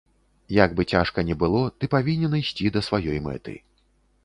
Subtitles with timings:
[0.55, 3.59] Як бы цяжка не было, ты павінен ісці да сваёй мэты.